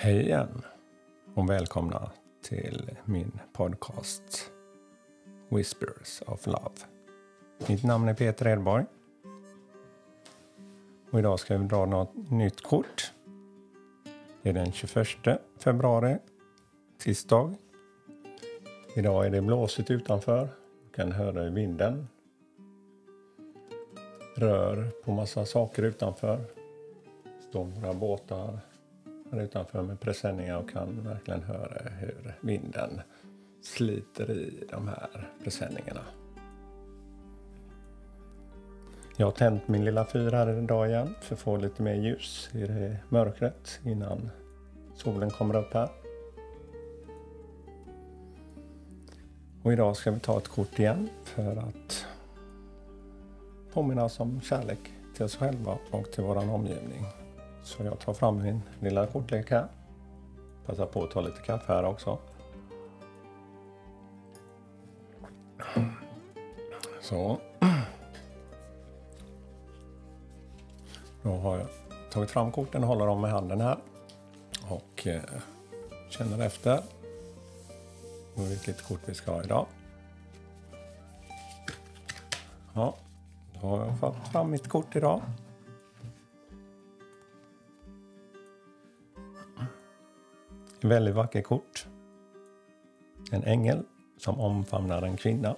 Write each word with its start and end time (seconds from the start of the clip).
Hej 0.00 0.20
igen 0.20 0.62
och 1.34 1.50
välkomna 1.50 2.10
till 2.42 2.90
min 3.04 3.40
podcast 3.52 4.50
Whispers 5.48 6.22
of 6.26 6.46
Love. 6.46 6.74
Mitt 7.66 7.84
namn 7.84 8.08
är 8.08 8.14
Peter 8.14 8.48
Edborg. 8.48 8.84
Och 11.10 11.18
idag 11.18 11.40
ska 11.40 11.58
vi 11.58 11.66
dra 11.66 11.86
något 11.86 12.30
nytt 12.30 12.62
kort. 12.62 13.12
Det 14.42 14.48
är 14.48 14.52
den 14.52 14.72
21 14.72 15.06
februari, 15.58 16.18
tisdag. 16.98 17.54
Idag 18.96 19.26
är 19.26 19.30
det 19.30 19.42
blåsigt 19.42 19.90
utanför. 19.90 20.48
Du 20.84 20.96
kan 20.96 21.12
höra 21.12 21.50
vinden. 21.50 22.08
Rör 24.36 24.90
på 25.04 25.12
massa 25.12 25.44
saker 25.44 25.82
utanför. 25.82 26.44
Stora 27.48 27.94
båtar 27.94 28.60
här 29.32 29.40
utanför 29.40 29.82
med 29.82 30.00
presenningar 30.00 30.58
och 30.58 30.70
kan 30.70 31.04
verkligen 31.04 31.42
höra 31.42 31.90
hur 31.90 32.34
vinden 32.40 33.00
sliter 33.62 34.30
i 34.30 34.64
de 34.70 34.88
här 34.88 35.30
presenningarna. 35.44 36.00
Jag 39.16 39.26
har 39.26 39.32
tänt 39.32 39.68
min 39.68 39.84
lilla 39.84 40.04
fyr 40.04 40.32
här 40.32 40.58
idag 40.58 40.88
igen 40.88 41.14
för 41.20 41.34
att 41.34 41.40
få 41.40 41.56
lite 41.56 41.82
mer 41.82 41.94
ljus 41.94 42.50
i 42.52 42.58
det 42.58 42.96
mörkret 43.08 43.80
innan 43.84 44.30
solen 44.94 45.30
kommer 45.30 45.56
upp 45.56 45.74
här. 45.74 45.88
Och 49.62 49.72
idag 49.72 49.96
ska 49.96 50.10
vi 50.10 50.20
ta 50.20 50.38
ett 50.38 50.48
kort 50.48 50.78
igen 50.78 51.08
för 51.24 51.56
att 51.56 52.06
påminna 53.72 54.04
oss 54.04 54.20
om 54.20 54.40
kärlek 54.40 54.92
till 55.14 55.24
oss 55.24 55.36
själva 55.36 55.78
och 55.90 56.12
till 56.12 56.24
vår 56.24 56.50
omgivning. 56.50 57.06
Så 57.68 57.84
jag 57.84 57.98
tar 57.98 58.14
fram 58.14 58.42
min 58.42 58.60
lilla 58.80 59.06
kortlek 59.06 59.50
här. 59.50 59.68
Passar 60.66 60.86
på 60.86 61.04
att 61.04 61.10
ta 61.10 61.20
lite 61.20 61.40
kaffe 61.40 61.72
här 61.72 61.84
också. 61.84 62.18
Så. 67.00 67.38
Då 71.22 71.30
har 71.30 71.58
jag 71.58 71.68
tagit 72.10 72.30
fram 72.30 72.52
korten 72.52 72.82
och 72.82 72.88
håller 72.88 73.06
dem 73.06 73.20
med 73.20 73.30
handen 73.30 73.60
här. 73.60 73.78
Och 74.68 75.06
eh, 75.06 75.22
känner 76.10 76.46
efter 76.46 76.82
vilket 78.34 78.82
kort 78.82 79.00
vi 79.06 79.14
ska 79.14 79.32
ha 79.32 79.44
idag. 79.44 79.66
Ja, 82.74 82.94
då 83.60 83.66
har 83.66 83.86
jag 83.86 83.98
fått 83.98 84.28
fram 84.32 84.50
mitt 84.50 84.68
kort 84.68 84.96
idag. 84.96 85.22
Väldigt 90.80 91.14
vackert 91.14 91.44
kort. 91.44 91.86
En 93.32 93.44
ängel 93.44 93.82
som 94.16 94.40
omfamnar 94.40 95.02
en 95.02 95.16
kvinna. 95.16 95.56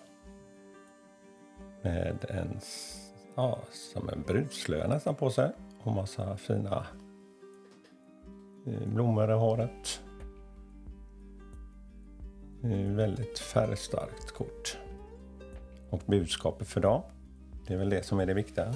Med 1.82 2.24
en, 2.28 2.60
ja, 3.34 3.58
som 3.70 4.08
en 4.08 4.22
brudslöja 4.22 4.88
nästan 4.88 5.14
på 5.14 5.30
sig. 5.30 5.52
Och 5.82 5.92
massa 5.92 6.36
fina 6.36 6.86
eh, 8.66 8.88
blommor 8.88 9.30
i 9.30 9.34
håret. 9.34 10.02
Eh, 12.62 12.94
väldigt 12.94 13.38
färgstarkt 13.38 14.32
kort. 14.32 14.78
Och 15.90 16.02
budskapet 16.06 16.68
för 16.68 16.80
dagen, 16.80 17.02
det 17.66 17.74
är 17.74 17.78
väl 17.78 17.90
det 17.90 18.02
som 18.02 18.20
är 18.20 18.26
det 18.26 18.34
viktiga. 18.34 18.74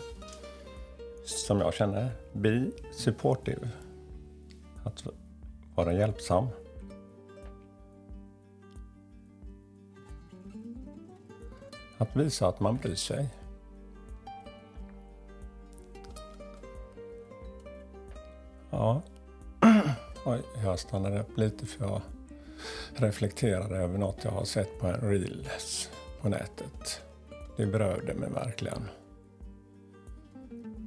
Som 1.25 1.61
jag 1.61 1.75
känner. 1.75 2.11
Be 2.33 2.71
supportive. 2.93 3.69
Att 4.85 5.05
vara 5.75 5.93
hjälpsam. 5.93 6.47
Att 11.99 12.17
visa 12.17 12.49
att 12.49 12.61
man 12.61 12.77
bryr 12.77 12.95
sig. 12.95 13.29
Ja, 18.71 19.03
Oj, 20.27 20.43
jag 20.65 20.79
stannade 20.79 21.21
upp 21.21 21.39
lite 21.39 21.67
för 21.67 21.85
jag 21.85 22.01
reflekterade 22.95 23.77
över 23.77 23.99
något 23.99 24.25
jag 24.25 24.31
har 24.31 24.45
sett 24.45 24.81
på 24.81 24.87
en 24.87 25.01
reels 25.01 25.91
på 26.21 26.29
nätet. 26.29 27.03
Det 27.57 27.67
berörde 27.67 28.15
mig 28.15 28.31
verkligen. 28.31 28.89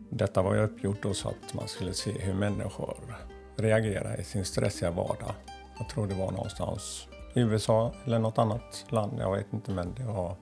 Detta 0.10 0.42
var 0.42 0.56
ju 0.56 0.62
uppgjort 0.62 1.02
då 1.02 1.14
så 1.14 1.30
att 1.30 1.54
man 1.54 1.68
skulle 1.68 1.94
se 1.94 2.12
hur 2.12 2.34
människor 2.34 3.18
reagera 3.58 4.18
i 4.18 4.24
sin 4.24 4.46
stressiga 4.46 4.92
vardag. 4.92 5.32
Jag 5.78 5.90
tror 5.90 6.08
det 6.08 6.16
var 6.16 6.32
någonstans 6.32 7.08
i 7.34 7.40
USA 7.40 7.92
eller 8.06 8.20
något 8.20 8.38
annat 8.38 8.86
land, 8.90 9.12
jag 9.20 9.36
vet 9.36 9.54
inte 9.54 9.72
men 9.72 9.94
det 9.94 10.04
var 10.04 10.36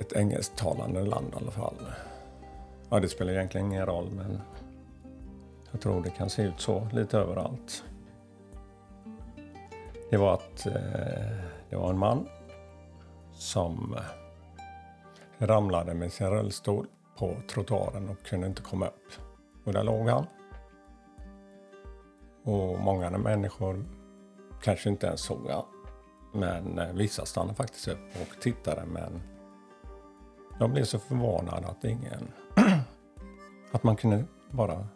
ett 0.00 0.12
engelsktalande 0.12 1.04
land 1.04 1.26
i 1.32 1.36
alla 1.36 1.50
fall. 1.50 1.74
Ja, 2.90 3.00
det 3.00 3.08
spelar 3.08 3.32
egentligen 3.32 3.66
ingen 3.66 3.86
roll 3.86 4.10
men 4.10 4.40
jag 5.70 5.80
tror 5.80 6.02
det 6.02 6.10
kan 6.10 6.30
se 6.30 6.42
ut 6.42 6.60
så 6.60 6.88
lite 6.92 7.18
överallt. 7.18 7.84
Det 10.10 10.16
var 10.16 10.34
att 10.34 10.66
eh, 10.66 10.72
det 11.70 11.76
var 11.76 11.90
en 11.90 11.98
man 11.98 12.28
som 13.32 13.96
ramlade 15.38 15.94
med 15.94 16.12
sin 16.12 16.30
rullstol 16.30 16.86
på 17.18 17.36
trottoaren 17.50 18.08
och 18.08 18.22
kunde 18.22 18.46
inte 18.46 18.62
komma 18.62 18.86
upp. 18.86 19.12
Och 19.64 19.72
där 19.72 19.84
låg 19.84 20.08
han 20.08 20.26
och 22.44 22.80
många 22.80 23.10
människor 23.10 23.84
kanske 24.62 24.88
inte 24.88 25.06
ens 25.06 25.20
såg 25.20 25.50
allt. 25.50 25.66
Men 26.32 26.78
eh, 26.78 26.92
vissa 26.92 27.26
stannade 27.26 27.54
faktiskt 27.54 27.88
upp 27.88 27.98
och 28.20 28.42
tittade 28.42 28.84
men 28.86 29.22
jag 30.58 30.70
blev 30.70 30.84
så 30.84 30.98
förvånad 30.98 31.64
att 31.64 31.84
ingen... 31.84 32.32
att 33.72 33.82
man 33.82 33.96
kunde 33.96 34.24
bara... 34.50 34.86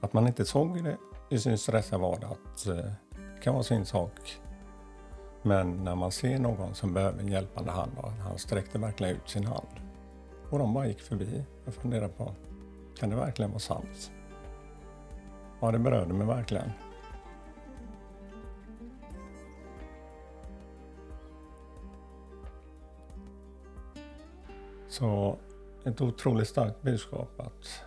Att 0.00 0.12
man 0.12 0.26
inte 0.26 0.44
såg 0.44 0.84
det 0.84 0.96
i 1.30 1.38
sin 1.38 1.58
stressiga 1.58 1.98
vardag 1.98 2.30
att 2.30 2.66
eh, 2.66 2.74
det 2.74 3.42
kan 3.42 3.54
vara 3.54 3.64
sin 3.64 3.86
sak. 3.86 4.40
Men 5.42 5.84
när 5.84 5.94
man 5.94 6.12
ser 6.12 6.38
någon 6.38 6.74
som 6.74 6.94
behöver 6.94 7.20
en 7.20 7.28
hjälpande 7.28 7.70
hand 7.70 7.92
och 7.96 8.10
han 8.10 8.38
sträckte 8.38 8.78
verkligen 8.78 9.16
ut 9.16 9.28
sin 9.28 9.46
hand. 9.46 9.68
Och 10.50 10.58
de 10.58 10.74
bara 10.74 10.86
gick 10.86 11.00
förbi. 11.00 11.44
Jag 11.64 11.74
funderade 11.74 12.12
på, 12.12 12.34
kan 12.98 13.10
det 13.10 13.16
verkligen 13.16 13.50
vara 13.50 13.60
sant? 13.60 14.12
Ja, 15.60 15.70
det 15.70 15.78
berörde 15.78 16.14
mig 16.14 16.26
verkligen. 16.26 16.70
Så 24.90 25.36
ett 25.84 26.00
otroligt 26.00 26.48
starkt 26.48 26.82
budskap 26.82 27.40
att, 27.40 27.84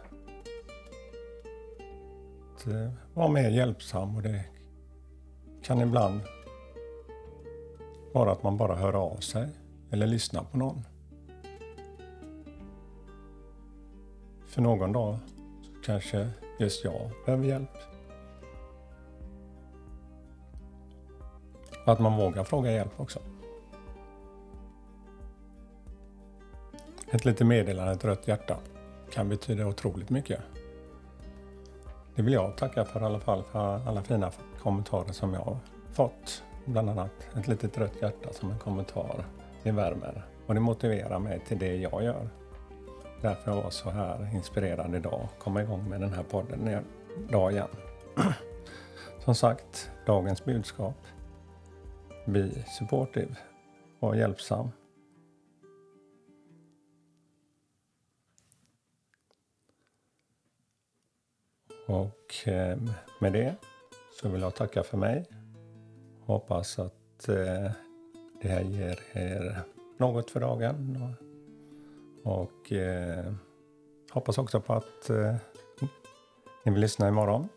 att 2.56 2.68
eh, 2.68 2.92
vara 3.14 3.28
mer 3.28 3.50
hjälpsam 3.50 4.16
och 4.16 4.22
det 4.22 4.46
kan 5.64 5.82
ibland 5.82 6.22
vara 8.14 8.32
att 8.32 8.44
man 8.44 8.58
bara 8.58 8.76
hör 8.76 8.94
av 8.94 9.18
sig 9.18 9.50
eller 9.92 10.08
lyssnar 10.08 10.44
på 10.44 10.58
någon. 10.58 10.82
För 14.46 14.62
någon 14.62 14.92
dag 14.92 15.18
så 15.62 15.72
kanske 15.86 16.30
just 16.60 16.84
jag 16.84 17.12
behöver 17.26 17.46
hjälp. 17.46 17.78
Att 21.86 22.00
man 22.00 22.18
vågar 22.18 22.44
fråga 22.44 22.72
hjälp 22.72 23.00
också. 23.00 23.20
Ett 27.14 27.26
litet 27.26 27.48
meddelande, 27.48 27.92
ett 27.92 28.06
rött 28.06 28.28
hjärta, 28.28 28.58
kan 29.12 29.30
betyda 29.30 29.68
otroligt 29.68 30.10
mycket. 30.10 30.40
Det 32.16 32.22
vill 32.22 32.34
jag 32.34 32.58
tacka 32.58 32.86
för 32.86 33.02
i 33.02 33.04
alla 33.04 33.20
fall, 33.20 33.44
för 33.44 33.88
alla 33.88 34.04
fina 34.04 34.32
kommentarer 34.62 35.12
som 35.12 35.34
jag 35.34 35.42
har 35.42 35.58
fått. 35.92 36.44
Bland 36.66 36.90
annat 36.90 37.12
ett 37.38 37.48
litet 37.48 37.78
rött 37.78 38.02
hjärta 38.02 38.34
som 38.34 38.52
en 38.52 38.60
kommentar. 38.60 39.26
Det 39.64 39.72
värmer 39.72 40.26
och 40.46 40.54
det 40.54 40.60
motiverar 40.60 41.20
mig 41.20 41.40
till 41.48 41.60
det 41.60 41.76
jag 41.76 42.04
gör. 42.04 42.30
Därför 43.22 43.52
jag 43.52 43.62
var 43.62 43.70
så 43.70 43.90
här 43.90 44.36
inspirerad 44.36 44.96
idag, 44.96 45.28
komma 45.40 45.62
igång 45.62 45.90
med 45.90 46.02
den 46.02 46.14
här 46.14 46.24
podden 46.24 46.84
idag 47.28 47.52
igen. 47.52 47.68
Som 49.20 49.36
sagt, 49.36 49.92
dagens 50.06 50.46
budskap. 50.46 50.98
Be 52.26 52.50
supportive. 52.80 53.36
Var 54.00 54.16
hjälpsam. 54.16 54.70
Och 61.86 62.48
eh, 62.48 62.78
med 63.20 63.34
det 63.34 63.56
så 64.22 64.30
vill 64.30 64.42
jag 64.42 64.56
tacka 64.56 64.84
för 64.84 64.98
mig. 64.98 65.26
Hoppas 66.26 66.80
att 66.80 67.30
eh, 67.30 67.72
det 68.42 68.48
här 68.48 68.62
ger 68.62 69.00
er 69.14 69.60
något 69.98 70.32
för 70.32 70.40
dagen. 70.40 71.08
Och 72.24 72.72
eh, 72.72 73.34
hoppas 74.12 74.38
också 74.38 74.62
på 74.62 74.74
att 74.74 75.10
ni 76.66 76.72
vill 76.72 76.82
lyssna 76.82 77.08
imorgon. 77.08 77.48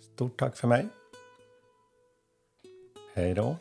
Stort 0.00 0.38
tack 0.38 0.56
för 0.56 0.68
mig. 0.68 0.88
Hej 3.14 3.34
då. 3.34 3.56